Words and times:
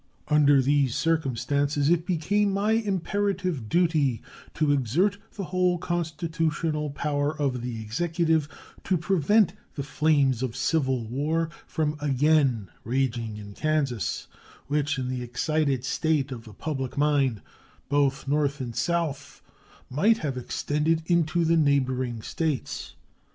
Under 0.29 0.63
these 0.63 0.95
circumstances 0.95 1.87
it 1.87 2.07
became 2.07 2.51
my 2.51 2.71
imperative 2.71 3.69
duty 3.69 4.23
to 4.55 4.71
exert 4.71 5.19
the 5.35 5.43
whole 5.43 5.77
constitutional 5.77 6.89
power 6.89 7.39
of 7.39 7.61
the 7.61 7.79
Executive 7.79 8.49
to 8.83 8.97
prevent 8.97 9.53
the 9.75 9.83
flames 9.83 10.41
of 10.41 10.55
civil 10.55 11.05
war 11.05 11.51
from 11.67 11.97
again 11.99 12.71
raging 12.83 13.37
in 13.37 13.53
Kansas, 13.53 14.25
which 14.65 14.97
in 14.97 15.07
the 15.07 15.21
excited 15.21 15.83
state 15.85 16.31
of 16.31 16.45
the 16.45 16.53
public 16.55 16.97
mind, 16.97 17.43
both 17.87 18.27
North 18.27 18.59
and 18.59 18.75
South, 18.75 19.43
might 19.87 20.17
have 20.17 20.35
extended 20.35 21.03
into 21.05 21.45
the 21.45 21.55
neighboring 21.57 22.23
States. 22.23 22.95